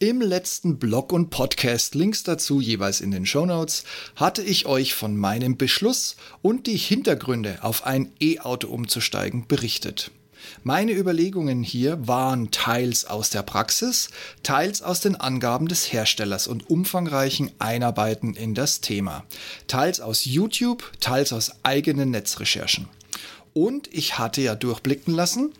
Im 0.00 0.20
letzten 0.20 0.78
Blog 0.78 1.12
und 1.12 1.28
Podcast, 1.30 1.96
Links 1.96 2.22
dazu 2.22 2.60
jeweils 2.60 3.00
in 3.00 3.10
den 3.10 3.26
Show 3.26 3.44
Notes, 3.44 3.82
hatte 4.14 4.42
ich 4.42 4.66
euch 4.66 4.94
von 4.94 5.16
meinem 5.16 5.56
Beschluss 5.56 6.14
und 6.40 6.68
die 6.68 6.76
Hintergründe 6.76 7.58
auf 7.62 7.84
ein 7.84 8.12
E-Auto 8.20 8.68
umzusteigen 8.68 9.48
berichtet. 9.48 10.12
Meine 10.62 10.92
Überlegungen 10.92 11.64
hier 11.64 12.06
waren 12.06 12.52
teils 12.52 13.06
aus 13.06 13.30
der 13.30 13.42
Praxis, 13.42 14.10
teils 14.44 14.82
aus 14.82 15.00
den 15.00 15.16
Angaben 15.16 15.66
des 15.66 15.92
Herstellers 15.92 16.46
und 16.46 16.70
umfangreichen 16.70 17.50
Einarbeiten 17.58 18.34
in 18.34 18.54
das 18.54 18.80
Thema, 18.80 19.24
teils 19.66 19.98
aus 19.98 20.24
YouTube, 20.24 20.92
teils 21.00 21.32
aus 21.32 21.50
eigenen 21.64 22.12
Netzrecherchen. 22.12 22.88
Und 23.52 23.92
ich 23.92 24.16
hatte 24.16 24.42
ja 24.42 24.54
durchblicken 24.54 25.12
lassen, 25.12 25.52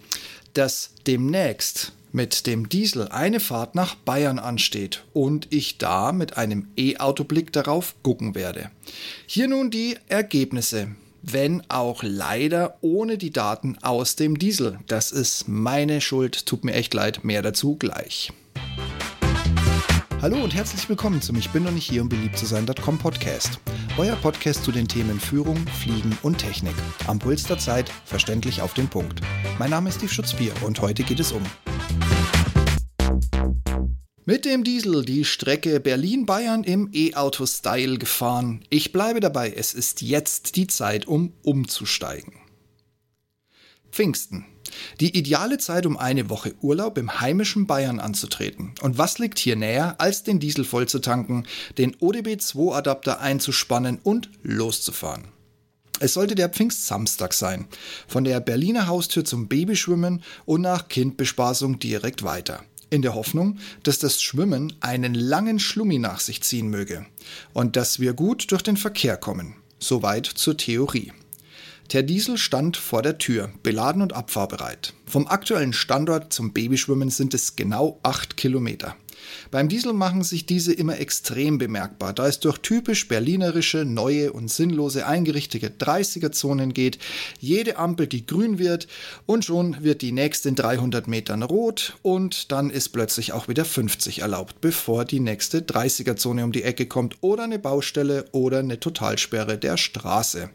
dass 0.54 0.90
demnächst 1.08 1.92
mit 2.12 2.46
dem 2.46 2.68
Diesel 2.68 3.08
eine 3.08 3.40
Fahrt 3.40 3.74
nach 3.74 3.94
Bayern 3.94 4.38
ansteht 4.38 5.04
und 5.12 5.46
ich 5.50 5.78
da 5.78 6.12
mit 6.12 6.36
einem 6.36 6.68
E-Auto-Blick 6.76 7.52
darauf 7.52 7.94
gucken 8.02 8.34
werde. 8.34 8.70
Hier 9.26 9.48
nun 9.48 9.70
die 9.70 9.96
Ergebnisse, 10.08 10.88
wenn 11.22 11.62
auch 11.68 12.02
leider 12.02 12.78
ohne 12.80 13.18
die 13.18 13.30
Daten 13.30 13.78
aus 13.82 14.16
dem 14.16 14.38
Diesel. 14.38 14.78
Das 14.86 15.12
ist 15.12 15.48
meine 15.48 16.00
Schuld, 16.00 16.46
tut 16.46 16.64
mir 16.64 16.74
echt 16.74 16.94
leid, 16.94 17.24
mehr 17.24 17.42
dazu 17.42 17.76
gleich. 17.76 18.32
Hallo 20.20 20.42
und 20.42 20.52
herzlich 20.52 20.88
willkommen 20.88 21.22
zum 21.22 21.36
Ich 21.36 21.50
bin 21.50 21.62
noch 21.62 21.70
nicht 21.70 21.88
hier, 21.88 22.02
um 22.02 22.08
beliebt 22.08 22.36
zu 22.36 22.44
sein.com 22.44 22.98
Podcast. 22.98 23.60
Euer 23.98 24.16
Podcast 24.16 24.64
zu 24.64 24.72
den 24.72 24.88
Themen 24.88 25.20
Führung, 25.20 25.56
Fliegen 25.80 26.18
und 26.22 26.38
Technik. 26.38 26.74
Am 27.06 27.20
Puls 27.20 27.44
der 27.44 27.58
Zeit, 27.58 27.88
verständlich 28.04 28.60
auf 28.60 28.74
den 28.74 28.88
Punkt. 28.88 29.20
Mein 29.60 29.70
Name 29.70 29.90
ist 29.90 29.96
Steve 29.96 30.12
Schutzbier 30.12 30.52
und 30.64 30.80
heute 30.80 31.04
geht 31.04 31.20
es 31.20 31.30
um 31.30 31.42
mit 34.28 34.44
dem 34.44 34.62
Diesel 34.62 35.06
die 35.06 35.24
Strecke 35.24 35.80
Berlin-Bayern 35.80 36.62
im 36.62 36.90
E-Auto-Style 36.92 37.96
gefahren. 37.96 38.60
Ich 38.68 38.92
bleibe 38.92 39.20
dabei, 39.20 39.50
es 39.50 39.72
ist 39.72 40.02
jetzt 40.02 40.56
die 40.56 40.66
Zeit, 40.66 41.08
um 41.08 41.32
umzusteigen. 41.42 42.34
Pfingsten. 43.90 44.44
Die 45.00 45.16
ideale 45.16 45.56
Zeit, 45.56 45.86
um 45.86 45.96
eine 45.96 46.28
Woche 46.28 46.54
Urlaub 46.60 46.98
im 46.98 47.22
heimischen 47.22 47.66
Bayern 47.66 48.00
anzutreten. 48.00 48.74
Und 48.82 48.98
was 48.98 49.18
liegt 49.18 49.38
hier 49.38 49.56
näher, 49.56 49.98
als 49.98 50.24
den 50.24 50.40
Diesel 50.40 50.66
voll 50.66 50.86
zu 50.86 50.98
tanken, 50.98 51.46
den 51.78 51.96
ODB2-Adapter 51.96 53.22
einzuspannen 53.22 53.98
und 54.02 54.28
loszufahren? 54.42 55.24
Es 56.00 56.12
sollte 56.12 56.34
der 56.34 56.50
Pfingstsamstag 56.50 57.32
sein. 57.32 57.66
Von 58.06 58.24
der 58.24 58.40
Berliner 58.40 58.88
Haustür 58.88 59.24
zum 59.24 59.48
Babyschwimmen 59.48 60.22
und 60.44 60.60
nach 60.60 60.88
Kindbespaßung 60.88 61.78
direkt 61.78 62.24
weiter 62.24 62.62
in 62.90 63.02
der 63.02 63.14
Hoffnung, 63.14 63.58
dass 63.82 63.98
das 63.98 64.22
Schwimmen 64.22 64.72
einen 64.80 65.14
langen 65.14 65.58
Schlummi 65.58 65.98
nach 65.98 66.20
sich 66.20 66.42
ziehen 66.42 66.68
möge 66.68 67.06
und 67.52 67.76
dass 67.76 68.00
wir 68.00 68.12
gut 68.12 68.50
durch 68.50 68.62
den 68.62 68.76
Verkehr 68.76 69.16
kommen. 69.16 69.54
Soweit 69.78 70.26
zur 70.26 70.56
Theorie. 70.56 71.12
Der 71.92 72.02
Diesel 72.02 72.36
stand 72.36 72.76
vor 72.76 73.00
der 73.00 73.16
Tür, 73.16 73.50
beladen 73.62 74.02
und 74.02 74.12
abfahrbereit. 74.12 74.92
Vom 75.06 75.26
aktuellen 75.26 75.72
Standort 75.72 76.32
zum 76.32 76.52
Babyschwimmen 76.52 77.08
sind 77.08 77.32
es 77.32 77.56
genau 77.56 77.98
acht 78.02 78.36
Kilometer. 78.36 78.94
Beim 79.50 79.68
Diesel 79.68 79.92
machen 79.92 80.22
sich 80.22 80.46
diese 80.46 80.72
immer 80.72 80.98
extrem 80.98 81.58
bemerkbar, 81.58 82.12
da 82.12 82.26
es 82.26 82.40
durch 82.40 82.58
typisch 82.58 83.08
berlinerische, 83.08 83.84
neue 83.84 84.32
und 84.32 84.50
sinnlose 84.50 85.06
eingerichtete 85.06 85.68
30er-Zonen 85.68 86.74
geht, 86.74 86.98
jede 87.40 87.78
Ampel, 87.78 88.06
die 88.06 88.26
grün 88.26 88.58
wird 88.58 88.88
und 89.26 89.44
schon 89.44 89.82
wird 89.82 90.02
die 90.02 90.12
nächste 90.12 90.50
in 90.50 90.54
300 90.54 91.08
Metern 91.08 91.42
rot 91.42 91.96
und 92.02 92.52
dann 92.52 92.70
ist 92.70 92.90
plötzlich 92.90 93.32
auch 93.32 93.48
wieder 93.48 93.64
50 93.64 94.20
erlaubt, 94.20 94.60
bevor 94.60 95.04
die 95.04 95.20
nächste 95.20 95.60
30er-Zone 95.60 96.44
um 96.44 96.52
die 96.52 96.62
Ecke 96.62 96.86
kommt 96.86 97.16
oder 97.20 97.44
eine 97.44 97.58
Baustelle 97.58 98.26
oder 98.32 98.58
eine 98.58 98.80
Totalsperre 98.80 99.58
der 99.58 99.76
Straße. 99.76 100.50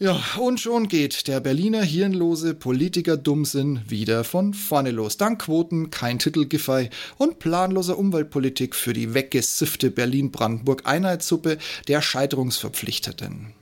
Ja, 0.00 0.16
und 0.38 0.60
schon 0.60 0.86
geht 0.86 1.26
der 1.26 1.40
Berliner 1.40 1.82
hirnlose 1.82 2.54
Politiker-Dummsinn 2.54 3.80
wieder 3.88 4.22
von 4.22 4.54
vorne 4.54 4.92
los. 4.92 5.16
Dank 5.16 5.42
Quoten, 5.42 5.90
kein 5.90 6.20
Titelgiffey 6.20 6.88
und 7.16 7.40
planloser 7.40 7.98
Umweltpolitik 7.98 8.76
für 8.76 8.92
die 8.92 9.12
weggesiffte 9.12 9.90
Berlin-Brandenburg-Einheitssuppe 9.90 11.58
der 11.88 12.00
Scheiterungsverpflichteten. 12.00 13.54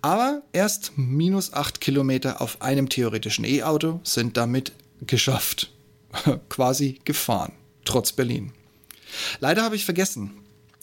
Aber 0.00 0.42
erst 0.52 0.92
minus 0.94 1.52
acht 1.52 1.80
Kilometer 1.80 2.40
auf 2.40 2.62
einem 2.62 2.88
theoretischen 2.88 3.44
E-Auto 3.44 3.98
sind 4.04 4.36
damit 4.36 4.70
geschafft. 5.04 5.72
Quasi 6.50 7.00
gefahren. 7.04 7.50
Trotz 7.84 8.12
Berlin. 8.12 8.52
Leider 9.40 9.64
habe 9.64 9.74
ich 9.74 9.84
vergessen, 9.84 10.30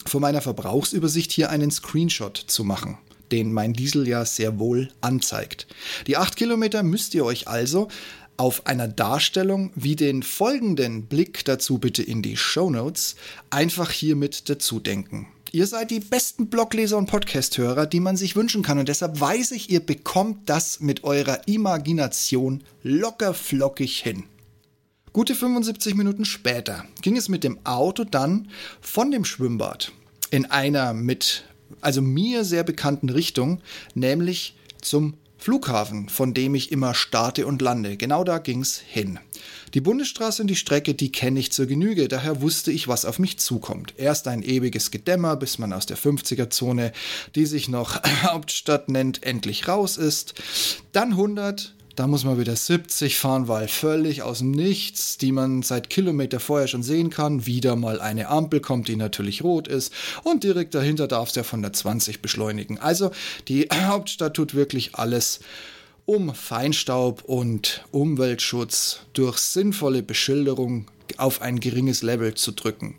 von 0.04 0.20
meiner 0.20 0.42
Verbrauchsübersicht 0.42 1.32
hier 1.32 1.48
einen 1.48 1.70
Screenshot 1.70 2.36
zu 2.36 2.62
machen 2.62 2.98
den 3.32 3.52
mein 3.52 3.72
Diesel 3.72 4.06
ja 4.06 4.24
sehr 4.24 4.58
wohl 4.58 4.90
anzeigt. 5.00 5.66
Die 6.06 6.16
8 6.16 6.36
Kilometer 6.36 6.82
müsst 6.82 7.14
ihr 7.14 7.24
euch 7.24 7.48
also 7.48 7.88
auf 8.36 8.66
einer 8.66 8.88
Darstellung 8.88 9.72
wie 9.74 9.96
den 9.96 10.22
folgenden 10.22 11.06
Blick 11.06 11.44
dazu 11.44 11.78
bitte 11.78 12.02
in 12.02 12.22
die 12.22 12.36
Show 12.36 12.70
Notes 12.70 13.16
einfach 13.50 13.90
hier 13.90 14.16
mit 14.16 14.48
dazu 14.48 14.80
denken. 14.80 15.28
Ihr 15.52 15.66
seid 15.66 15.90
die 15.90 16.00
besten 16.00 16.48
Blogleser 16.48 16.96
und 16.96 17.06
Podcasthörer, 17.06 17.86
die 17.86 18.00
man 18.00 18.16
sich 18.16 18.36
wünschen 18.36 18.62
kann 18.62 18.78
und 18.78 18.88
deshalb 18.88 19.20
weiß 19.20 19.50
ich, 19.50 19.70
ihr 19.70 19.80
bekommt 19.80 20.48
das 20.48 20.80
mit 20.80 21.04
eurer 21.04 21.46
Imagination 21.46 22.64
locker 22.82 23.34
flockig 23.34 24.00
hin. 24.00 24.24
Gute 25.12 25.34
75 25.34 25.94
Minuten 25.94 26.24
später 26.24 26.86
ging 27.02 27.18
es 27.18 27.28
mit 27.28 27.44
dem 27.44 27.58
Auto 27.66 28.04
dann 28.04 28.48
von 28.80 29.10
dem 29.10 29.26
Schwimmbad 29.26 29.92
in 30.30 30.46
einer 30.46 30.94
mit 30.94 31.44
also 31.80 32.02
mir 32.02 32.44
sehr 32.44 32.64
bekannten 32.64 33.08
Richtung, 33.08 33.60
nämlich 33.94 34.56
zum 34.80 35.14
Flughafen, 35.42 36.08
von 36.08 36.34
dem 36.34 36.54
ich 36.54 36.70
immer 36.70 36.94
starte 36.94 37.48
und 37.48 37.60
lande. 37.60 37.96
Genau 37.96 38.22
da 38.22 38.38
ging's 38.38 38.78
hin. 38.78 39.18
Die 39.74 39.80
Bundesstraße 39.80 40.42
und 40.42 40.48
die 40.48 40.56
Strecke, 40.56 40.94
die 40.94 41.10
kenne 41.10 41.40
ich 41.40 41.50
zur 41.50 41.66
Genüge, 41.66 42.06
daher 42.06 42.42
wusste 42.42 42.70
ich, 42.70 42.86
was 42.86 43.04
auf 43.04 43.18
mich 43.18 43.38
zukommt. 43.38 43.94
Erst 43.96 44.28
ein 44.28 44.42
ewiges 44.42 44.92
Gedämmer, 44.92 45.34
bis 45.34 45.58
man 45.58 45.72
aus 45.72 45.86
der 45.86 45.98
50er-Zone, 45.98 46.92
die 47.34 47.46
sich 47.46 47.68
noch 47.68 48.00
Hauptstadt 48.22 48.88
nennt, 48.88 49.24
endlich 49.24 49.66
raus 49.66 49.96
ist. 49.96 50.34
Dann 50.92 51.12
100, 51.12 51.74
da 51.96 52.06
muss 52.06 52.24
man 52.24 52.38
wieder 52.38 52.56
70 52.56 53.16
fahren, 53.16 53.48
weil 53.48 53.68
völlig 53.68 54.22
aus 54.22 54.38
dem 54.38 54.50
Nichts, 54.50 55.18
die 55.18 55.32
man 55.32 55.62
seit 55.62 55.90
Kilometer 55.90 56.40
vorher 56.40 56.68
schon 56.68 56.82
sehen 56.82 57.10
kann, 57.10 57.46
wieder 57.46 57.76
mal 57.76 58.00
eine 58.00 58.28
Ampel 58.28 58.60
kommt, 58.60 58.88
die 58.88 58.96
natürlich 58.96 59.42
rot 59.42 59.68
ist. 59.68 59.92
Und 60.22 60.44
direkt 60.44 60.74
dahinter 60.74 61.06
darf 61.06 61.28
es 61.28 61.34
ja 61.34 61.42
von 61.42 61.62
der 61.62 61.72
20 61.72 62.22
beschleunigen. 62.22 62.78
Also 62.78 63.10
die 63.48 63.68
Hauptstadt 63.72 64.34
tut 64.34 64.54
wirklich 64.54 64.94
alles, 64.94 65.40
um 66.04 66.34
Feinstaub 66.34 67.22
und 67.24 67.84
Umweltschutz 67.90 69.00
durch 69.12 69.38
sinnvolle 69.38 70.02
Beschilderung 70.02 70.86
auf 71.16 71.42
ein 71.42 71.60
geringes 71.60 72.02
Level 72.02 72.34
zu 72.34 72.52
drücken. 72.52 72.96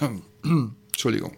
Entschuldigung. 0.92 1.36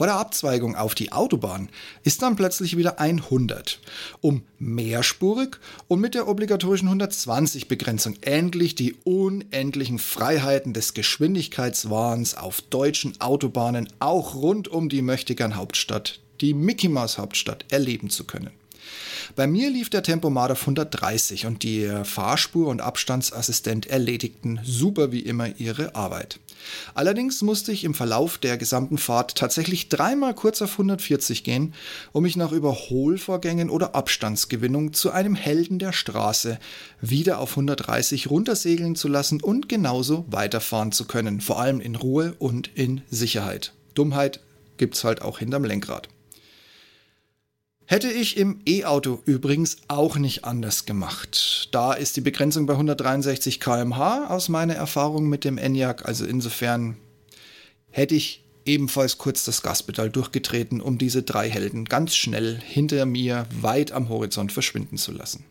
Vor 0.00 0.06
der 0.06 0.16
Abzweigung 0.16 0.76
auf 0.76 0.94
die 0.94 1.12
Autobahn 1.12 1.68
ist 2.04 2.22
dann 2.22 2.34
plötzlich 2.34 2.78
wieder 2.78 2.98
100, 2.98 3.80
um 4.22 4.44
mehrspurig 4.58 5.58
und 5.88 6.00
mit 6.00 6.14
der 6.14 6.26
obligatorischen 6.26 6.88
120 6.88 7.68
Begrenzung 7.68 8.16
endlich 8.22 8.74
die 8.74 8.94
unendlichen 9.04 9.98
Freiheiten 9.98 10.72
des 10.72 10.94
Geschwindigkeitswahns 10.94 12.34
auf 12.34 12.62
deutschen 12.62 13.20
Autobahnen 13.20 13.90
auch 13.98 14.36
rund 14.36 14.68
um 14.68 14.88
die 14.88 15.02
Möchtegern 15.02 15.56
Hauptstadt, 15.56 16.20
die 16.40 16.54
Mickey 16.54 16.88
Mouse 16.88 17.18
Hauptstadt, 17.18 17.66
erleben 17.70 18.08
zu 18.08 18.24
können. 18.24 18.59
Bei 19.36 19.46
mir 19.46 19.70
lief 19.70 19.90
der 19.90 20.02
Tempomat 20.02 20.50
auf 20.50 20.60
130 20.62 21.46
und 21.46 21.62
die 21.62 21.88
Fahrspur- 22.04 22.68
und 22.68 22.80
Abstandsassistent 22.80 23.86
erledigten 23.86 24.60
super 24.64 25.12
wie 25.12 25.20
immer 25.20 25.58
ihre 25.58 25.94
Arbeit. 25.94 26.40
Allerdings 26.94 27.42
musste 27.42 27.72
ich 27.72 27.84
im 27.84 27.94
Verlauf 27.94 28.38
der 28.38 28.56
gesamten 28.56 28.98
Fahrt 28.98 29.36
tatsächlich 29.36 29.88
dreimal 29.88 30.34
kurz 30.34 30.60
auf 30.62 30.72
140 30.72 31.44
gehen, 31.44 31.74
um 32.12 32.22
mich 32.22 32.36
nach 32.36 32.52
Überholvorgängen 32.52 33.70
oder 33.70 33.94
Abstandsgewinnung 33.94 34.92
zu 34.92 35.10
einem 35.10 35.34
Helden 35.34 35.78
der 35.78 35.92
Straße 35.92 36.58
wieder 37.00 37.38
auf 37.38 37.52
130 37.52 38.30
runtersegeln 38.30 38.96
zu 38.96 39.08
lassen 39.08 39.42
und 39.42 39.68
genauso 39.68 40.24
weiterfahren 40.28 40.92
zu 40.92 41.06
können, 41.06 41.40
vor 41.40 41.60
allem 41.60 41.80
in 41.80 41.96
Ruhe 41.96 42.34
und 42.38 42.70
in 42.74 43.02
Sicherheit. 43.10 43.72
Dummheit 43.94 44.40
gibt's 44.76 45.04
halt 45.04 45.22
auch 45.22 45.38
hinterm 45.38 45.64
Lenkrad. 45.64 46.08
Hätte 47.90 48.08
ich 48.08 48.36
im 48.36 48.60
E-Auto 48.68 49.20
übrigens 49.24 49.78
auch 49.88 50.16
nicht 50.16 50.44
anders 50.44 50.86
gemacht. 50.86 51.66
Da 51.72 51.92
ist 51.92 52.16
die 52.16 52.20
Begrenzung 52.20 52.66
bei 52.66 52.74
163 52.74 53.58
km/h 53.58 54.28
aus 54.28 54.48
meiner 54.48 54.76
Erfahrung 54.76 55.28
mit 55.28 55.42
dem 55.42 55.58
Enyaq. 55.58 56.06
Also 56.06 56.24
insofern 56.24 56.96
hätte 57.90 58.14
ich 58.14 58.44
ebenfalls 58.64 59.18
kurz 59.18 59.42
das 59.42 59.62
Gaspedal 59.62 60.08
durchgetreten, 60.08 60.80
um 60.80 60.98
diese 60.98 61.24
drei 61.24 61.50
Helden 61.50 61.84
ganz 61.84 62.14
schnell 62.14 62.60
hinter 62.64 63.06
mir 63.06 63.46
weit 63.60 63.90
am 63.90 64.08
Horizont 64.08 64.52
verschwinden 64.52 64.96
zu 64.96 65.10
lassen. 65.10 65.42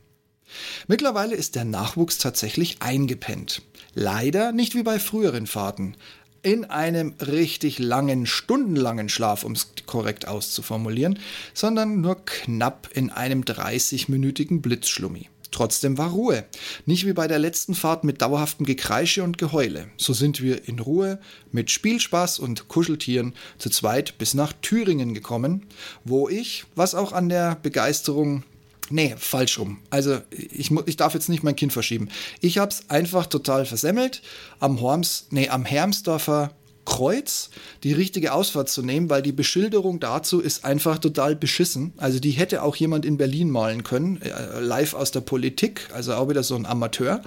Mittlerweile 0.87 1.35
ist 1.35 1.55
der 1.55 1.65
Nachwuchs 1.65 2.19
tatsächlich 2.19 2.81
eingepennt. 2.81 3.63
Leider 3.95 4.53
nicht 4.53 4.75
wie 4.75 4.83
bei 4.83 4.97
früheren 4.97 5.45
Fahrten. 5.45 5.97
In 6.41 6.65
einem 6.65 7.15
richtig 7.19 7.79
langen, 7.79 8.25
stundenlangen 8.25 9.09
Schlaf, 9.09 9.43
um 9.43 9.51
es 9.51 9.67
korrekt 9.85 10.27
auszuformulieren, 10.27 11.19
sondern 11.53 11.99
nur 11.99 12.23
knapp 12.25 12.89
in 12.93 13.09
einem 13.09 13.41
30-minütigen 13.41 14.61
Blitzschlummi. 14.61 15.27
Trotzdem 15.51 15.97
war 15.97 16.11
Ruhe. 16.11 16.45
Nicht 16.85 17.05
wie 17.05 17.13
bei 17.13 17.27
der 17.27 17.39
letzten 17.39 17.73
Fahrt 17.73 18.03
mit 18.03 18.21
dauerhaftem 18.21 18.65
Gekreische 18.65 19.23
und 19.23 19.37
Geheule. 19.37 19.87
So 19.97 20.13
sind 20.13 20.41
wir 20.41 20.67
in 20.67 20.79
Ruhe 20.79 21.19
mit 21.51 21.71
Spielspaß 21.71 22.39
und 22.39 22.67
Kuscheltieren 22.67 23.33
zu 23.57 23.69
zweit 23.69 24.17
bis 24.17 24.33
nach 24.33 24.53
Thüringen 24.61 25.13
gekommen, 25.13 25.65
wo 26.05 26.29
ich, 26.29 26.65
was 26.75 26.95
auch 26.95 27.11
an 27.11 27.29
der 27.29 27.57
Begeisterung 27.61 28.43
Nee, 28.89 29.15
falsch 29.17 29.59
rum. 29.59 29.79
Also 29.89 30.19
ich, 30.31 30.71
ich 30.85 30.97
darf 30.97 31.13
jetzt 31.13 31.29
nicht 31.29 31.43
mein 31.43 31.55
Kind 31.55 31.73
verschieben. 31.73 32.09
Ich 32.41 32.57
habe 32.57 32.71
es 32.71 32.89
einfach 32.89 33.27
total 33.27 33.65
versemmelt, 33.65 34.21
am 34.59 34.81
Horms, 34.81 35.27
nee, 35.29 35.49
am 35.49 35.65
Hermsdorfer 35.65 36.51
Kreuz 36.85 37.51
die 37.83 37.93
richtige 37.93 38.33
Ausfahrt 38.33 38.67
zu 38.67 38.81
nehmen, 38.81 39.11
weil 39.11 39.21
die 39.21 39.31
Beschilderung 39.31 39.99
dazu 39.99 40.39
ist 40.39 40.65
einfach 40.65 40.97
total 40.97 41.35
beschissen. 41.35 41.93
Also 41.97 42.19
die 42.19 42.31
hätte 42.31 42.63
auch 42.63 42.75
jemand 42.75 43.05
in 43.05 43.17
Berlin 43.17 43.51
malen 43.51 43.83
können, 43.83 44.21
äh, 44.21 44.59
live 44.59 44.95
aus 44.95 45.11
der 45.11 45.21
Politik, 45.21 45.87
also 45.93 46.15
auch 46.15 46.29
wieder 46.29 46.41
so 46.41 46.55
ein 46.55 46.65
Amateur. 46.65 47.21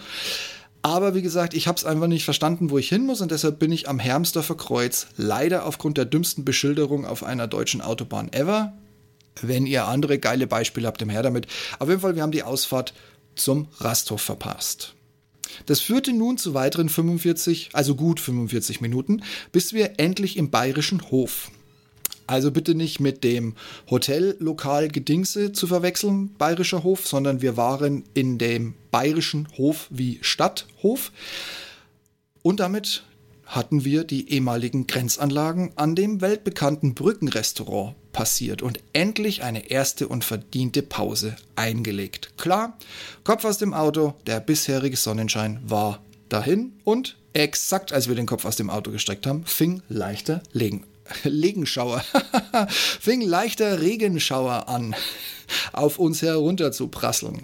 Aber 0.82 1.14
wie 1.14 1.22
gesagt, 1.22 1.54
ich 1.54 1.68
habe 1.68 1.78
es 1.78 1.84
einfach 1.84 2.08
nicht 2.08 2.24
verstanden, 2.24 2.70
wo 2.70 2.78
ich 2.78 2.88
hin 2.88 3.06
muss 3.06 3.20
und 3.20 3.30
deshalb 3.30 3.60
bin 3.60 3.70
ich 3.70 3.88
am 3.88 4.00
Hermsdorfer 4.00 4.56
Kreuz 4.56 5.06
leider 5.16 5.64
aufgrund 5.64 5.96
der 5.96 6.06
dümmsten 6.06 6.44
Beschilderung 6.44 7.06
auf 7.06 7.22
einer 7.22 7.46
deutschen 7.46 7.80
Autobahn 7.80 8.32
ever. 8.32 8.72
Wenn 9.40 9.66
ihr 9.66 9.86
andere 9.86 10.18
geile 10.18 10.46
Beispiele 10.46 10.86
habt, 10.86 11.02
im 11.02 11.10
her 11.10 11.22
damit. 11.22 11.46
Auf 11.78 11.88
jeden 11.88 12.00
Fall, 12.00 12.14
wir 12.16 12.22
haben 12.22 12.32
die 12.32 12.42
Ausfahrt 12.42 12.92
zum 13.34 13.68
Rasthof 13.78 14.20
verpasst. 14.20 14.94
Das 15.66 15.80
führte 15.80 16.12
nun 16.12 16.38
zu 16.38 16.54
weiteren 16.54 16.88
45, 16.88 17.70
also 17.72 17.94
gut 17.94 18.20
45 18.20 18.80
Minuten, 18.80 19.22
bis 19.52 19.72
wir 19.72 19.98
endlich 19.98 20.36
im 20.36 20.50
bayerischen 20.50 21.10
Hof. 21.10 21.50
Also 22.26 22.50
bitte 22.50 22.74
nicht 22.74 23.00
mit 23.00 23.24
dem 23.24 23.54
Hotellokal 23.90 24.88
Gedingse 24.88 25.52
zu 25.52 25.66
verwechseln, 25.66 26.34
bayerischer 26.38 26.82
Hof, 26.82 27.06
sondern 27.06 27.42
wir 27.42 27.56
waren 27.56 28.04
in 28.14 28.38
dem 28.38 28.74
bayerischen 28.90 29.48
Hof 29.58 29.88
wie 29.90 30.18
Stadthof. 30.22 31.12
Und 32.42 32.60
damit 32.60 33.04
hatten 33.44 33.84
wir 33.84 34.04
die 34.04 34.30
ehemaligen 34.30 34.86
Grenzanlagen 34.86 35.72
an 35.76 35.94
dem 35.94 36.20
weltbekannten 36.20 36.94
Brückenrestaurant 36.94 37.94
passiert 38.12 38.62
und 38.62 38.80
endlich 38.92 39.42
eine 39.42 39.70
erste 39.70 40.08
und 40.08 40.24
verdiente 40.24 40.82
Pause 40.82 41.36
eingelegt. 41.56 42.32
Klar, 42.36 42.78
Kopf 43.24 43.44
aus 43.44 43.58
dem 43.58 43.74
Auto, 43.74 44.14
der 44.26 44.40
bisherige 44.40 44.96
Sonnenschein 44.96 45.60
war 45.64 46.02
dahin 46.28 46.72
und 46.84 47.16
exakt 47.32 47.92
als 47.92 48.08
wir 48.08 48.14
den 48.14 48.26
Kopf 48.26 48.44
aus 48.44 48.56
dem 48.56 48.70
Auto 48.70 48.90
gestreckt 48.90 49.26
haben, 49.26 49.44
fing 49.44 49.82
leichter 49.88 50.42
Legen 50.52 50.84
Legenschauer, 51.24 52.04
fing 52.68 53.20
leichter 53.20 53.80
Regenschauer 53.80 54.68
an, 54.68 54.94
auf 55.72 55.98
uns 55.98 56.22
herunter 56.22 56.72
zu 56.72 56.88
prasseln. 56.88 57.42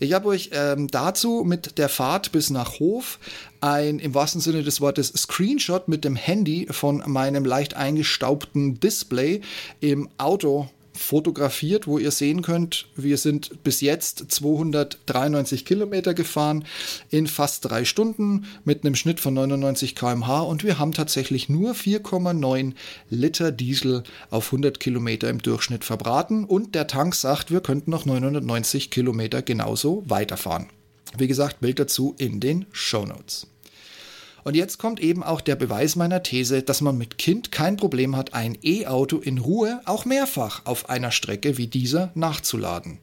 Ich 0.00 0.12
habe 0.12 0.28
euch 0.28 0.50
ähm, 0.52 0.88
dazu 0.88 1.44
mit 1.44 1.78
der 1.78 1.88
Fahrt 1.88 2.32
bis 2.32 2.50
nach 2.50 2.78
Hof 2.78 3.18
ein 3.60 3.98
im 3.98 4.14
wahrsten 4.14 4.40
Sinne 4.40 4.62
des 4.62 4.80
Wortes 4.80 5.12
Screenshot 5.16 5.88
mit 5.88 6.04
dem 6.04 6.16
Handy 6.16 6.68
von 6.70 7.02
meinem 7.06 7.44
leicht 7.44 7.74
eingestaubten 7.74 8.78
Display 8.78 9.40
im 9.80 10.08
Auto 10.18 10.68
fotografiert, 10.98 11.86
wo 11.86 11.98
ihr 11.98 12.10
sehen 12.10 12.42
könnt, 12.42 12.86
wir 12.96 13.16
sind 13.16 13.62
bis 13.62 13.80
jetzt 13.80 14.30
293 14.30 15.64
Kilometer 15.64 16.14
gefahren 16.14 16.64
in 17.10 17.26
fast 17.26 17.64
drei 17.64 17.84
Stunden 17.84 18.46
mit 18.64 18.84
einem 18.84 18.94
Schnitt 18.94 19.20
von 19.20 19.34
99 19.34 19.94
km/h 19.94 20.42
und 20.42 20.64
wir 20.64 20.78
haben 20.78 20.92
tatsächlich 20.92 21.48
nur 21.48 21.72
4,9 21.72 22.74
Liter 23.10 23.52
Diesel 23.52 24.02
auf 24.30 24.46
100 24.46 24.80
Kilometer 24.80 25.28
im 25.30 25.40
Durchschnitt 25.40 25.84
verbraten 25.84 26.44
und 26.44 26.74
der 26.74 26.86
Tank 26.86 27.14
sagt, 27.14 27.50
wir 27.50 27.60
könnten 27.60 27.90
noch 27.90 28.04
990 28.04 28.90
Kilometer 28.90 29.42
genauso 29.42 30.02
weiterfahren. 30.06 30.66
Wie 31.16 31.28
gesagt, 31.28 31.60
Bild 31.60 31.78
dazu 31.78 32.14
in 32.18 32.40
den 32.40 32.66
Show 32.72 33.06
Notes. 33.06 33.46
Und 34.48 34.54
jetzt 34.54 34.78
kommt 34.78 34.98
eben 34.98 35.22
auch 35.22 35.42
der 35.42 35.56
Beweis 35.56 35.94
meiner 35.94 36.22
These, 36.22 36.62
dass 36.62 36.80
man 36.80 36.96
mit 36.96 37.18
Kind 37.18 37.52
kein 37.52 37.76
Problem 37.76 38.16
hat, 38.16 38.32
ein 38.32 38.56
E-Auto 38.62 39.18
in 39.18 39.36
Ruhe 39.36 39.82
auch 39.84 40.06
mehrfach 40.06 40.64
auf 40.64 40.88
einer 40.88 41.10
Strecke 41.10 41.58
wie 41.58 41.66
dieser 41.66 42.12
nachzuladen. 42.14 42.96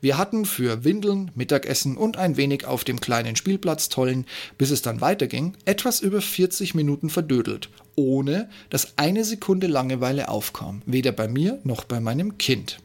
Wir 0.00 0.18
hatten 0.18 0.44
für 0.44 0.82
Windeln, 0.82 1.30
Mittagessen 1.36 1.96
und 1.96 2.16
ein 2.16 2.36
wenig 2.36 2.64
auf 2.64 2.82
dem 2.82 3.00
kleinen 3.00 3.36
Spielplatz 3.36 3.88
tollen, 3.88 4.26
bis 4.58 4.72
es 4.72 4.82
dann 4.82 5.00
weiterging, 5.00 5.52
etwas 5.66 6.00
über 6.00 6.20
40 6.20 6.74
Minuten 6.74 7.10
verdödelt, 7.10 7.68
ohne 7.94 8.48
dass 8.68 8.94
eine 8.96 9.22
Sekunde 9.22 9.68
Langeweile 9.68 10.28
aufkam, 10.28 10.82
weder 10.84 11.12
bei 11.12 11.28
mir 11.28 11.60
noch 11.62 11.84
bei 11.84 12.00
meinem 12.00 12.38
Kind 12.38 12.80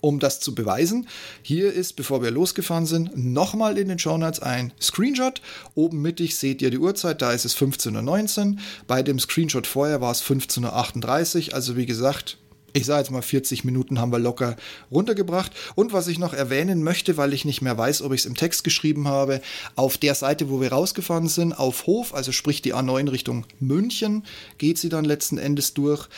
um 0.00 0.18
das 0.18 0.40
zu 0.40 0.54
beweisen. 0.54 1.08
Hier 1.42 1.72
ist, 1.72 1.96
bevor 1.96 2.22
wir 2.22 2.30
losgefahren 2.30 2.86
sind, 2.86 3.16
nochmal 3.16 3.78
in 3.78 3.88
den 3.88 3.98
Show 3.98 4.16
Notes 4.16 4.40
ein 4.40 4.72
Screenshot. 4.80 5.40
Oben 5.74 6.00
mittig 6.02 6.36
seht 6.36 6.62
ihr 6.62 6.70
die 6.70 6.78
Uhrzeit, 6.78 7.22
da 7.22 7.32
ist 7.32 7.44
es 7.44 7.56
15.19 7.56 8.52
Uhr. 8.52 8.56
Bei 8.86 9.02
dem 9.02 9.18
Screenshot 9.18 9.66
vorher 9.66 10.00
war 10.00 10.12
es 10.12 10.22
15.38 10.22 11.48
Uhr. 11.48 11.54
Also 11.54 11.76
wie 11.76 11.86
gesagt, 11.86 12.38
ich 12.72 12.86
sage 12.86 13.00
jetzt 13.00 13.10
mal 13.10 13.22
40 13.22 13.64
Minuten 13.64 13.98
haben 13.98 14.12
wir 14.12 14.18
locker 14.18 14.56
runtergebracht. 14.90 15.52
Und 15.74 15.92
was 15.92 16.08
ich 16.08 16.18
noch 16.18 16.34
erwähnen 16.34 16.82
möchte, 16.82 17.16
weil 17.16 17.32
ich 17.32 17.44
nicht 17.44 17.62
mehr 17.62 17.76
weiß, 17.76 18.02
ob 18.02 18.12
ich 18.12 18.20
es 18.20 18.26
im 18.26 18.36
Text 18.36 18.64
geschrieben 18.64 19.08
habe, 19.08 19.40
auf 19.76 19.98
der 19.98 20.14
Seite, 20.14 20.50
wo 20.50 20.60
wir 20.60 20.72
rausgefahren 20.72 21.28
sind, 21.28 21.52
auf 21.52 21.86
Hof, 21.86 22.14
also 22.14 22.32
sprich 22.32 22.62
die 22.62 22.74
A9 22.74 23.10
Richtung 23.10 23.44
München, 23.58 24.24
geht 24.58 24.78
sie 24.78 24.88
dann 24.88 25.04
letzten 25.04 25.38
Endes 25.38 25.74
durch 25.74 26.08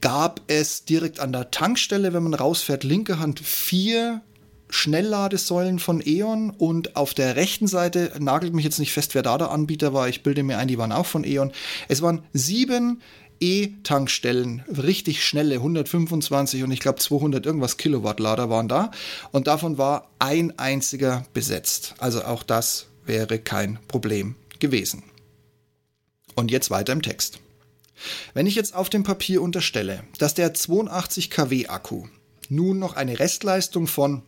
gab 0.00 0.40
es 0.46 0.84
direkt 0.84 1.20
an 1.20 1.32
der 1.32 1.50
Tankstelle, 1.50 2.12
wenn 2.12 2.22
man 2.22 2.34
rausfährt, 2.34 2.84
linke 2.84 3.18
Hand 3.18 3.40
vier 3.40 4.22
Schnellladesäulen 4.70 5.78
von 5.78 6.02
E.ON 6.04 6.50
und 6.50 6.96
auf 6.96 7.14
der 7.14 7.36
rechten 7.36 7.66
Seite, 7.66 8.12
nagelt 8.18 8.54
mich 8.54 8.64
jetzt 8.64 8.78
nicht 8.78 8.92
fest, 8.92 9.14
wer 9.14 9.22
da 9.22 9.38
der 9.38 9.50
Anbieter 9.50 9.94
war, 9.94 10.08
ich 10.08 10.22
bilde 10.22 10.42
mir 10.42 10.58
ein, 10.58 10.68
die 10.68 10.78
waren 10.78 10.92
auch 10.92 11.06
von 11.06 11.24
E.ON. 11.24 11.52
Es 11.88 12.02
waren 12.02 12.22
sieben 12.32 13.00
E-Tankstellen, 13.40 14.64
richtig 14.68 15.24
schnelle, 15.24 15.56
125 15.56 16.64
und 16.64 16.72
ich 16.72 16.80
glaube 16.80 16.98
200 16.98 17.46
irgendwas 17.46 17.76
Kilowattlader 17.76 18.50
waren 18.50 18.68
da 18.68 18.90
und 19.30 19.46
davon 19.46 19.78
war 19.78 20.10
ein 20.18 20.58
einziger 20.58 21.24
besetzt. 21.32 21.94
Also 21.98 22.24
auch 22.24 22.42
das 22.42 22.86
wäre 23.06 23.38
kein 23.38 23.78
Problem 23.88 24.34
gewesen. 24.58 25.02
Und 26.34 26.50
jetzt 26.50 26.70
weiter 26.70 26.92
im 26.92 27.02
Text. 27.02 27.40
Wenn 28.34 28.46
ich 28.46 28.54
jetzt 28.54 28.74
auf 28.74 28.90
dem 28.90 29.02
Papier 29.02 29.42
unterstelle, 29.42 30.04
dass 30.18 30.34
der 30.34 30.54
82 30.54 31.30
kW 31.30 31.68
Akku 31.68 32.04
nun 32.48 32.78
noch 32.78 32.96
eine 32.96 33.18
Restleistung 33.18 33.86
von 33.86 34.22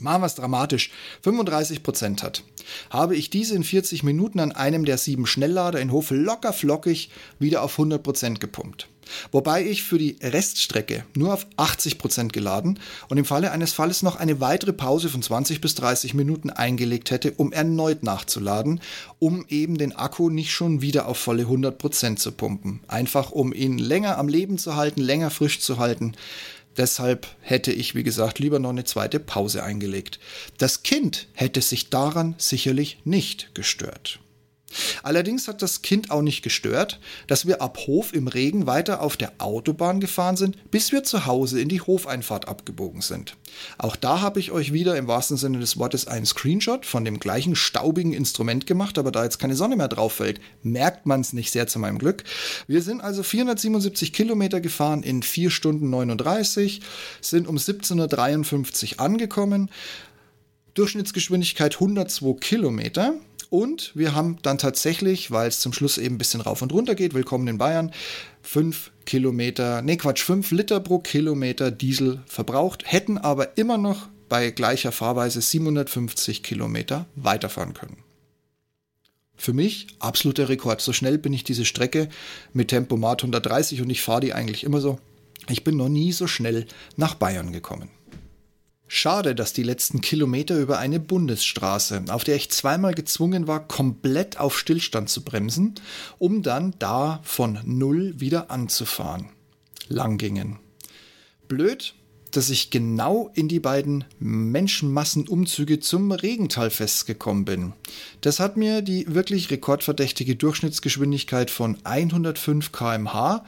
machen 0.00 0.22
wir 0.22 0.26
es 0.26 0.34
dramatisch, 0.34 0.90
35% 1.24 2.22
hat, 2.22 2.44
habe 2.90 3.16
ich 3.16 3.30
diese 3.30 3.54
in 3.54 3.64
40 3.64 4.02
Minuten 4.02 4.40
an 4.40 4.52
einem 4.52 4.84
der 4.84 4.98
sieben 4.98 5.26
Schnelllader 5.26 5.80
in 5.80 5.92
Hofe 5.92 6.14
locker 6.14 6.52
flockig 6.52 7.10
wieder 7.38 7.62
auf 7.62 7.78
100% 7.78 8.38
gepumpt. 8.38 8.88
Wobei 9.32 9.64
ich 9.64 9.82
für 9.82 9.98
die 9.98 10.16
Reststrecke 10.22 11.04
nur 11.14 11.34
auf 11.34 11.46
80% 11.56 12.28
geladen 12.28 12.78
und 13.08 13.18
im 13.18 13.24
Falle 13.24 13.52
eines 13.52 13.72
Falles 13.72 14.02
noch 14.02 14.16
eine 14.16 14.40
weitere 14.40 14.72
Pause 14.72 15.08
von 15.08 15.22
20 15.22 15.60
bis 15.60 15.74
30 15.74 16.14
Minuten 16.14 16.50
eingelegt 16.50 17.10
hätte, 17.10 17.32
um 17.32 17.52
erneut 17.52 18.02
nachzuladen, 18.02 18.80
um 19.18 19.44
eben 19.48 19.78
den 19.78 19.94
Akku 19.94 20.30
nicht 20.30 20.52
schon 20.52 20.80
wieder 20.82 21.06
auf 21.06 21.18
volle 21.18 21.44
100% 21.44 22.16
zu 22.16 22.32
pumpen. 22.32 22.80
Einfach 22.88 23.30
um 23.30 23.52
ihn 23.52 23.78
länger 23.78 24.18
am 24.18 24.28
Leben 24.28 24.58
zu 24.58 24.76
halten, 24.76 25.00
länger 25.00 25.30
frisch 25.30 25.60
zu 25.60 25.78
halten. 25.78 26.14
Deshalb 26.76 27.26
hätte 27.40 27.72
ich, 27.72 27.94
wie 27.94 28.02
gesagt, 28.02 28.38
lieber 28.38 28.58
noch 28.58 28.70
eine 28.70 28.84
zweite 28.84 29.18
Pause 29.18 29.62
eingelegt. 29.62 30.18
Das 30.58 30.82
Kind 30.82 31.26
hätte 31.32 31.62
sich 31.62 31.88
daran 31.88 32.34
sicherlich 32.38 32.98
nicht 33.04 33.54
gestört. 33.54 34.20
Allerdings 35.02 35.46
hat 35.46 35.62
das 35.62 35.82
Kind 35.82 36.10
auch 36.10 36.22
nicht 36.22 36.42
gestört, 36.42 36.98
dass 37.28 37.46
wir 37.46 37.62
ab 37.62 37.78
Hof 37.86 38.12
im 38.12 38.26
Regen 38.26 38.66
weiter 38.66 39.00
auf 39.00 39.16
der 39.16 39.32
Autobahn 39.38 40.00
gefahren 40.00 40.36
sind, 40.36 40.70
bis 40.70 40.92
wir 40.92 41.04
zu 41.04 41.26
Hause 41.26 41.60
in 41.60 41.68
die 41.68 41.80
Hofeinfahrt 41.80 42.48
abgebogen 42.48 43.00
sind. 43.00 43.36
Auch 43.78 43.96
da 43.96 44.20
habe 44.20 44.40
ich 44.40 44.50
euch 44.50 44.72
wieder 44.72 44.96
im 44.96 45.06
wahrsten 45.06 45.36
Sinne 45.36 45.60
des 45.60 45.78
Wortes 45.78 46.08
einen 46.08 46.26
Screenshot 46.26 46.84
von 46.84 47.04
dem 47.04 47.20
gleichen 47.20 47.54
staubigen 47.54 48.12
Instrument 48.12 48.66
gemacht, 48.66 48.98
aber 48.98 49.12
da 49.12 49.24
jetzt 49.24 49.38
keine 49.38 49.54
Sonne 49.54 49.76
mehr 49.76 49.88
drauf 49.88 50.14
fällt, 50.14 50.40
merkt 50.62 51.06
man 51.06 51.20
es 51.20 51.32
nicht 51.32 51.52
sehr 51.52 51.66
zu 51.68 51.78
meinem 51.78 51.98
Glück. 51.98 52.24
Wir 52.66 52.82
sind 52.82 53.00
also 53.00 53.22
477 53.22 54.12
Kilometer 54.12 54.60
gefahren 54.60 55.02
in 55.02 55.22
4 55.22 55.50
Stunden 55.50 55.90
39, 55.90 56.80
sind 57.20 57.46
um 57.46 57.56
17.53 57.56 58.94
Uhr 58.94 59.00
angekommen. 59.00 59.70
Durchschnittsgeschwindigkeit 60.74 61.74
102 61.74 62.34
Kilometer. 62.40 63.14
Und 63.48 63.92
wir 63.94 64.14
haben 64.14 64.38
dann 64.42 64.58
tatsächlich, 64.58 65.30
weil 65.30 65.48
es 65.48 65.60
zum 65.60 65.72
Schluss 65.72 65.98
eben 65.98 66.16
ein 66.16 66.18
bisschen 66.18 66.40
rauf 66.40 66.62
und 66.62 66.72
runter 66.72 66.94
geht, 66.94 67.14
willkommen 67.14 67.46
in 67.46 67.58
Bayern, 67.58 67.92
5 68.42 68.90
Kilometer, 69.04 69.82
nee 69.82 69.96
Quatsch, 69.96 70.22
5 70.22 70.50
Liter 70.50 70.80
pro 70.80 70.98
Kilometer 70.98 71.70
Diesel 71.70 72.22
verbraucht, 72.26 72.82
hätten 72.84 73.18
aber 73.18 73.56
immer 73.56 73.78
noch 73.78 74.08
bei 74.28 74.50
gleicher 74.50 74.90
Fahrweise 74.90 75.40
750 75.40 76.42
Kilometer 76.42 77.06
weiterfahren 77.14 77.74
können. 77.74 77.98
Für 79.36 79.52
mich 79.52 79.86
absoluter 80.00 80.48
Rekord. 80.48 80.80
So 80.80 80.92
schnell 80.92 81.18
bin 81.18 81.32
ich 81.32 81.44
diese 81.44 81.64
Strecke 81.64 82.08
mit 82.52 82.68
Tempomat 82.68 83.22
130 83.22 83.82
und 83.82 83.90
ich 83.90 84.00
fahre 84.00 84.22
die 84.22 84.32
eigentlich 84.32 84.64
immer 84.64 84.80
so. 84.80 84.98
Ich 85.48 85.62
bin 85.62 85.76
noch 85.76 85.90
nie 85.90 86.10
so 86.12 86.26
schnell 86.26 86.66
nach 86.96 87.14
Bayern 87.14 87.52
gekommen. 87.52 87.90
Schade, 88.88 89.34
dass 89.34 89.52
die 89.52 89.64
letzten 89.64 90.00
Kilometer 90.00 90.58
über 90.58 90.78
eine 90.78 91.00
Bundesstraße, 91.00 92.04
auf 92.08 92.22
der 92.22 92.36
ich 92.36 92.50
zweimal 92.50 92.94
gezwungen 92.94 93.48
war, 93.48 93.66
komplett 93.66 94.38
auf 94.38 94.56
Stillstand 94.58 95.08
zu 95.08 95.24
bremsen, 95.24 95.74
um 96.18 96.42
dann 96.42 96.74
da 96.78 97.20
von 97.24 97.58
Null 97.64 98.14
wieder 98.20 98.50
anzufahren, 98.50 99.30
lang 99.88 100.18
gingen. 100.18 100.60
Blöd, 101.48 101.94
dass 102.36 102.50
ich 102.50 102.70
genau 102.70 103.30
in 103.34 103.48
die 103.48 103.60
beiden 103.60 104.04
Menschenmassenumzüge 104.18 105.80
zum 105.80 106.12
Regentalfest 106.12 107.06
gekommen 107.06 107.44
bin. 107.44 107.72
Das 108.20 108.40
hat 108.40 108.56
mir 108.56 108.82
die 108.82 109.06
wirklich 109.14 109.50
rekordverdächtige 109.50 110.36
Durchschnittsgeschwindigkeit 110.36 111.50
von 111.50 111.78
105 111.84 112.72
km/h. 112.72 113.44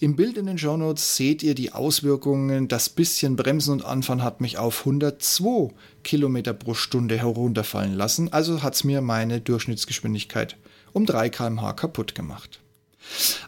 Im 0.00 0.16
Bild 0.16 0.38
in 0.38 0.46
den 0.46 0.58
Shownotes 0.58 1.16
seht 1.16 1.42
ihr 1.42 1.54
die 1.54 1.72
Auswirkungen. 1.72 2.66
Das 2.66 2.88
bisschen 2.88 3.36
Bremsen 3.36 3.74
und 3.74 3.84
Anfahren 3.84 4.24
hat 4.24 4.40
mich 4.40 4.58
auf 4.58 4.80
102 4.80 5.72
km 6.02 6.38
pro 6.58 6.74
Stunde 6.74 7.18
herunterfallen 7.18 7.94
lassen. 7.94 8.32
Also 8.32 8.62
hat 8.62 8.74
es 8.74 8.82
mir 8.82 9.02
meine 9.02 9.40
Durchschnittsgeschwindigkeit 9.40 10.56
um 10.92 11.06
3 11.06 11.28
km/h 11.28 11.72
kaputt 11.74 12.14
gemacht. 12.14 12.61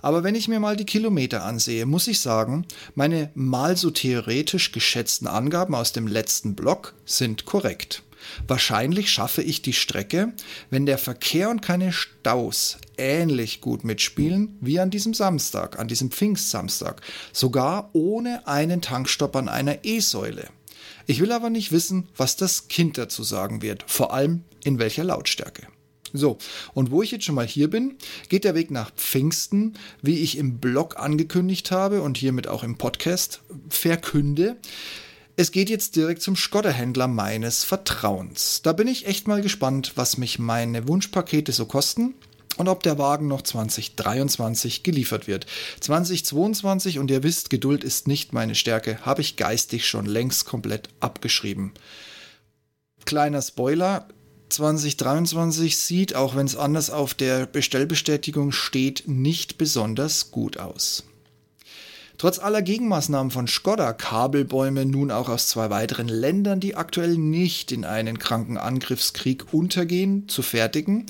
Aber 0.03 0.23
wenn 0.25 0.35
ich 0.35 0.49
mir 0.49 0.61
mal 0.61 0.77
die 0.77 0.87
Kilometer 0.87 1.45
ansehe, 1.45 1.87
muss 1.87 2.09
ich 2.09 2.21
sagen, 2.21 2.67
meine 2.95 3.31
mal 3.35 3.77
so 3.77 3.91
theoretisch 3.91 4.73
geschätzten 4.73 5.27
Angaben 5.27 5.75
aus 5.75 5.93
dem 5.93 6.07
letzten 6.07 6.55
Block 6.55 6.95
sind 7.05 7.45
korrekt. 7.45 8.03
Wahrscheinlich 8.47 9.11
schaffe 9.11 9.43
ich 9.43 9.63
die 9.63 9.73
Strecke, 9.73 10.33
wenn 10.71 10.87
der 10.87 10.99
Verkehr 10.99 11.51
und 11.51 11.63
keine 11.63 11.93
Staus 11.93 12.79
ähnlich 12.97 13.61
gut 13.61 13.85
mitspielen 13.85 14.57
wie 14.61 14.81
an 14.81 14.91
diesem 14.91 15.15
Samstag, 15.15 15.79
an 15.79 15.89
diesem 15.89 16.11
Pfingstsamstag, 16.11 17.03
sogar 17.33 17.91
ohne 17.93 18.47
einen 18.47 18.83
Tankstopp 18.83 19.37
an 19.37 19.49
einer 19.49 19.85
E-Säule. 19.85 20.49
Ich 21.07 21.21
will 21.21 21.33
aber 21.33 21.51
nicht 21.51 21.71
wissen, 21.71 22.09
was 22.17 22.37
das 22.37 22.69
Kind 22.69 22.97
dazu 22.97 23.23
sagen 23.23 23.63
wird, 23.63 23.85
vor 23.87 24.15
allem 24.15 24.45
in 24.65 24.79
welcher 24.79 25.05
Lautstärke. 25.05 25.67
So, 26.17 26.39
und 26.75 26.93
wo 26.93 27.03
ich 27.03 27.11
jetzt 27.11 27.25
schon 27.25 27.35
mal 27.35 27.47
hier 27.47 27.69
bin, 27.69 27.97
geht 28.29 28.45
der 28.45 28.55
Weg 28.55 28.71
nach 28.71 28.93
Pfingsten, 28.95 29.75
wie 30.01 30.21
ich 30.21 30.39
im 30.39 30.59
Blog 30.61 30.97
angekündigt 30.97 31.73
habe 31.73 32.03
und 32.03 32.17
hiermit 32.17 32.47
auch 32.47 32.63
im 32.63 32.79
Podcast 32.79 33.43
verkünde. 33.69 34.57
Es 35.35 35.51
geht 35.51 35.69
jetzt 35.69 35.97
direkt 35.97 36.23
zum 36.23 36.37
Skoda-Händler 36.37 37.09
meines 37.09 37.65
Vertrauens. 37.65 38.63
Da 38.63 38.73
bin 38.73 38.87
ich 38.87 39.07
echt 39.07 39.27
mal 39.27 39.43
gespannt, 39.43 39.95
was 39.97 40.17
mich 40.17 40.39
meine 40.39 40.87
Wunschpakete 40.87 41.51
so 41.51 41.67
kosten 41.67 42.15
und 42.57 42.69
ob 42.69 42.85
der 42.85 42.97
Wagen 42.97 43.27
noch 43.27 43.43
2023 43.43 44.85
geliefert 44.85 45.27
wird. 45.27 45.47
2022, 45.81 47.01
und 47.01 47.11
ihr 47.11 47.25
wisst, 47.25 47.51
Geduld 47.51 47.83
ist 47.83 48.07
nicht 48.07 48.33
meine 48.33 48.55
Stärke, 48.55 49.01
habe 49.03 49.21
ich 49.21 49.35
geistig 49.35 49.89
schon 49.89 50.07
längst 50.07 50.45
komplett 50.45 50.91
abgeschrieben. 51.01 51.73
Kleiner 53.05 53.43
Spoiler, 53.43 54.07
2023 54.55 55.77
sieht, 55.77 56.15
auch 56.15 56.35
wenn 56.37 56.47
es 56.47 56.57
anders 56.57 56.91
auf 56.91 57.15
der 57.15 57.47
Bestellbestätigung 57.47 58.53
steht, 58.53 59.05
nicht 59.07 59.59
besonders 59.59 60.31
gut 60.31 60.59
aus. 60.59 61.05
Trotz 62.17 62.39
aller 62.39 62.63
Gegenmaßnahmen 62.63 63.33
von 63.33 63.49
Skoda, 63.49 63.93
Kabelbäume 63.93 64.87
nun 64.87 65.11
auch 65.11 65.29
aus 65.29 65.49
zwei 65.49 65.71
weiteren 65.71 66.09
Ländern, 66.09 66.61
die 66.61 66.77
aktuell 66.77 67.19
nicht 67.19 67.73
in 67.73 67.85
einen 67.85 68.19
kranken 68.19 68.57
Angriffskrieg 68.57 69.53
untergehen, 69.53 70.29
zu 70.29 70.43
fertigen, 70.43 71.07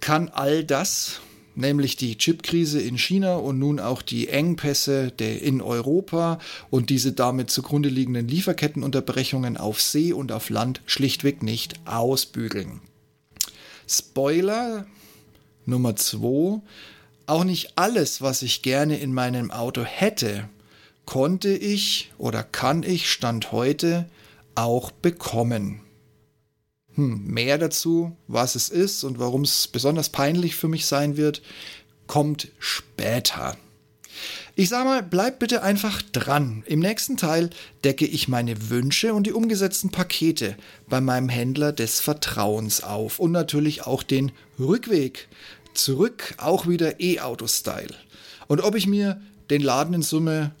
kann 0.00 0.28
all 0.28 0.62
das 0.62 1.20
nämlich 1.56 1.96
die 1.96 2.18
Chipkrise 2.18 2.80
in 2.80 2.98
China 2.98 3.36
und 3.36 3.58
nun 3.58 3.80
auch 3.80 4.02
die 4.02 4.28
Engpässe 4.28 5.12
in 5.18 5.60
Europa 5.62 6.38
und 6.70 6.90
diese 6.90 7.12
damit 7.12 7.50
zugrunde 7.50 7.88
liegenden 7.88 8.28
Lieferkettenunterbrechungen 8.28 9.56
auf 9.56 9.80
See 9.80 10.12
und 10.12 10.32
auf 10.32 10.50
Land 10.50 10.82
schlichtweg 10.86 11.42
nicht 11.42 11.80
ausbügeln. 11.86 12.80
Spoiler 13.88 14.86
Nummer 15.64 15.96
2. 15.96 16.60
Auch 17.26 17.44
nicht 17.44 17.76
alles, 17.76 18.22
was 18.22 18.42
ich 18.42 18.62
gerne 18.62 18.98
in 18.98 19.12
meinem 19.12 19.50
Auto 19.50 19.82
hätte, 19.82 20.48
konnte 21.06 21.56
ich 21.56 22.12
oder 22.18 22.42
kann 22.42 22.82
ich 22.82 23.10
Stand 23.10 23.52
heute 23.52 24.06
auch 24.54 24.90
bekommen. 24.90 25.80
Hm, 26.96 27.26
mehr 27.26 27.58
dazu, 27.58 28.16
was 28.26 28.54
es 28.54 28.68
ist 28.68 29.04
und 29.04 29.18
warum 29.18 29.42
es 29.42 29.68
besonders 29.68 30.08
peinlich 30.08 30.56
für 30.56 30.68
mich 30.68 30.86
sein 30.86 31.16
wird, 31.16 31.42
kommt 32.06 32.48
später. 32.58 33.56
Ich 34.54 34.70
sag 34.70 34.86
mal, 34.86 35.02
bleib 35.02 35.38
bitte 35.38 35.62
einfach 35.62 36.00
dran. 36.00 36.62
Im 36.66 36.80
nächsten 36.80 37.18
Teil 37.18 37.50
decke 37.84 38.06
ich 38.06 38.28
meine 38.28 38.70
Wünsche 38.70 39.12
und 39.12 39.26
die 39.26 39.34
umgesetzten 39.34 39.90
Pakete 39.90 40.56
bei 40.88 41.02
meinem 41.02 41.28
Händler 41.28 41.72
des 41.72 42.00
Vertrauens 42.00 42.82
auf 42.82 43.18
und 43.18 43.32
natürlich 43.32 43.82
auch 43.86 44.02
den 44.02 44.32
Rückweg. 44.58 45.28
Zurück 45.74 46.34
auch 46.38 46.66
wieder 46.66 47.00
E-Auto-Style. 47.00 47.94
Und 48.46 48.62
ob 48.62 48.74
ich 48.74 48.86
mir 48.86 49.20
den 49.50 49.60
Laden 49.60 49.92
in 49.92 50.02
Summe 50.02 50.52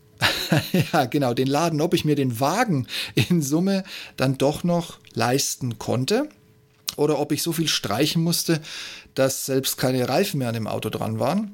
ja, 0.92 1.06
genau, 1.06 1.34
den 1.34 1.46
Laden, 1.46 1.80
ob 1.80 1.94
ich 1.94 2.04
mir 2.04 2.16
den 2.16 2.40
Wagen 2.40 2.86
in 3.14 3.42
Summe 3.42 3.84
dann 4.16 4.38
doch 4.38 4.64
noch 4.64 4.98
leisten 5.14 5.78
konnte 5.78 6.28
oder 6.96 7.18
ob 7.18 7.32
ich 7.32 7.42
so 7.42 7.52
viel 7.52 7.68
streichen 7.68 8.22
musste, 8.22 8.60
dass 9.14 9.46
selbst 9.46 9.76
keine 9.78 10.08
Reifen 10.08 10.38
mehr 10.38 10.48
an 10.48 10.54
dem 10.54 10.66
Auto 10.66 10.90
dran 10.90 11.18
waren. 11.18 11.52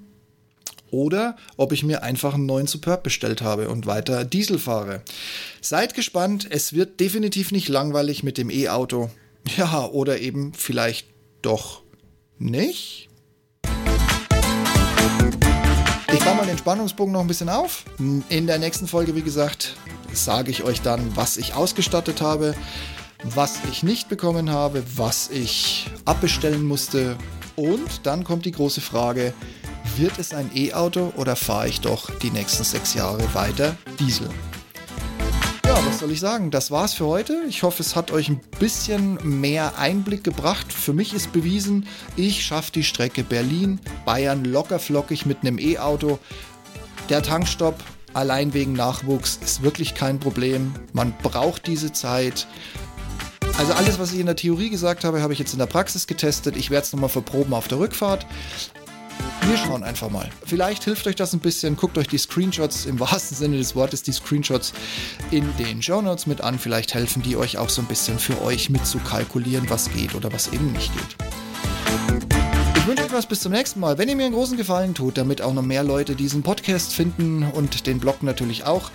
Oder 0.90 1.36
ob 1.56 1.72
ich 1.72 1.84
mir 1.84 2.02
einfach 2.02 2.34
einen 2.34 2.44
neuen 2.44 2.66
Superb 2.66 3.02
bestellt 3.02 3.40
habe 3.40 3.70
und 3.70 3.86
weiter 3.86 4.26
Diesel 4.26 4.58
fahre. 4.58 5.00
Seid 5.62 5.94
gespannt, 5.94 6.46
es 6.50 6.74
wird 6.74 7.00
definitiv 7.00 7.50
nicht 7.50 7.68
langweilig 7.68 8.22
mit 8.22 8.36
dem 8.36 8.50
E-Auto. 8.50 9.10
Ja, 9.56 9.86
oder 9.86 10.20
eben 10.20 10.52
vielleicht 10.52 11.06
doch 11.40 11.82
nicht. 12.38 13.08
Ich 16.22 16.28
baue 16.28 16.36
mal 16.36 16.46
den 16.46 16.56
Spannungsbogen 16.56 17.12
noch 17.12 17.20
ein 17.22 17.26
bisschen 17.26 17.48
auf. 17.48 17.84
In 18.28 18.46
der 18.46 18.58
nächsten 18.58 18.86
Folge, 18.86 19.16
wie 19.16 19.22
gesagt, 19.22 19.74
sage 20.12 20.52
ich 20.52 20.62
euch 20.62 20.80
dann, 20.80 21.16
was 21.16 21.36
ich 21.36 21.54
ausgestattet 21.54 22.20
habe, 22.22 22.54
was 23.24 23.58
ich 23.68 23.82
nicht 23.82 24.08
bekommen 24.08 24.48
habe, 24.48 24.84
was 24.94 25.30
ich 25.30 25.90
abbestellen 26.04 26.64
musste. 26.64 27.16
Und 27.56 28.06
dann 28.06 28.22
kommt 28.22 28.44
die 28.44 28.52
große 28.52 28.80
Frage, 28.80 29.34
wird 29.96 30.20
es 30.20 30.32
ein 30.32 30.48
E-Auto 30.54 31.12
oder 31.16 31.34
fahre 31.34 31.66
ich 31.66 31.80
doch 31.80 32.08
die 32.20 32.30
nächsten 32.30 32.62
sechs 32.62 32.94
Jahre 32.94 33.34
weiter 33.34 33.76
Diesel? 33.98 34.28
Was 35.86 35.98
soll 35.98 36.10
ich 36.12 36.20
sagen? 36.20 36.50
Das 36.50 36.70
war's 36.70 36.94
für 36.94 37.06
heute. 37.06 37.42
Ich 37.48 37.62
hoffe, 37.62 37.82
es 37.82 37.96
hat 37.96 38.10
euch 38.10 38.28
ein 38.28 38.40
bisschen 38.58 39.18
mehr 39.22 39.78
Einblick 39.78 40.24
gebracht. 40.24 40.72
Für 40.72 40.92
mich 40.92 41.12
ist 41.12 41.32
bewiesen, 41.32 41.86
ich 42.16 42.44
schaffe 42.44 42.72
die 42.72 42.84
Strecke 42.84 43.24
Berlin-Bayern 43.24 44.44
locker 44.44 44.78
flockig 44.78 45.26
mit 45.26 45.40
einem 45.40 45.58
E-Auto. 45.58 46.18
Der 47.08 47.22
Tankstopp 47.22 47.82
allein 48.14 48.54
wegen 48.54 48.72
Nachwuchs 48.72 49.38
ist 49.42 49.62
wirklich 49.62 49.94
kein 49.94 50.20
Problem. 50.20 50.74
Man 50.92 51.14
braucht 51.22 51.66
diese 51.66 51.92
Zeit. 51.92 52.46
Also 53.58 53.72
alles, 53.74 53.98
was 53.98 54.12
ich 54.12 54.20
in 54.20 54.26
der 54.26 54.36
Theorie 54.36 54.70
gesagt 54.70 55.04
habe, 55.04 55.20
habe 55.20 55.32
ich 55.32 55.38
jetzt 55.38 55.52
in 55.52 55.58
der 55.58 55.66
Praxis 55.66 56.06
getestet. 56.06 56.56
Ich 56.56 56.70
werde 56.70 56.84
es 56.84 56.92
nochmal 56.92 57.10
verproben 57.10 57.54
auf 57.54 57.68
der 57.68 57.78
Rückfahrt. 57.78 58.26
Wir 59.44 59.56
schauen 59.56 59.82
einfach 59.82 60.08
mal. 60.10 60.28
Vielleicht 60.46 60.84
hilft 60.84 61.06
euch 61.06 61.16
das 61.16 61.32
ein 61.32 61.40
bisschen. 61.40 61.76
Guckt 61.76 61.98
euch 61.98 62.06
die 62.06 62.18
Screenshots 62.18 62.86
im 62.86 63.00
wahrsten 63.00 63.36
Sinne 63.36 63.58
des 63.58 63.74
Wortes, 63.74 64.02
die 64.02 64.12
Screenshots 64.12 64.72
in 65.30 65.44
den 65.56 65.82
Show 65.82 66.00
Notes 66.00 66.26
mit 66.26 66.40
an. 66.40 66.58
Vielleicht 66.58 66.94
helfen 66.94 67.22
die 67.22 67.36
euch 67.36 67.58
auch 67.58 67.68
so 67.68 67.82
ein 67.82 67.88
bisschen 67.88 68.18
für 68.18 68.40
euch 68.42 68.70
mitzukalkulieren, 68.70 69.68
was 69.68 69.90
geht 69.90 70.14
oder 70.14 70.32
was 70.32 70.52
eben 70.52 70.72
nicht 70.72 70.92
geht. 70.94 71.16
Ich 72.76 72.86
wünsche 72.86 73.04
euch 73.04 73.12
was 73.12 73.26
bis 73.26 73.40
zum 73.40 73.52
nächsten 73.52 73.80
Mal. 73.80 73.98
Wenn 73.98 74.08
ihr 74.08 74.16
mir 74.16 74.26
einen 74.26 74.34
großen 74.34 74.56
Gefallen 74.56 74.94
tut, 74.94 75.18
damit 75.18 75.42
auch 75.42 75.54
noch 75.54 75.62
mehr 75.62 75.84
Leute 75.84 76.16
diesen 76.16 76.42
Podcast 76.42 76.92
finden 76.92 77.44
und 77.44 77.86
den 77.86 77.98
Blog 78.00 78.22
natürlich 78.22 78.64
auch, 78.64 78.90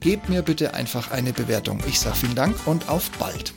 gebt 0.00 0.28
mir 0.28 0.42
bitte 0.42 0.74
einfach 0.74 1.10
eine 1.10 1.32
Bewertung. 1.32 1.80
Ich 1.86 1.98
sage 1.98 2.16
vielen 2.16 2.34
Dank 2.34 2.56
und 2.66 2.88
auf 2.88 3.10
bald. 3.18 3.52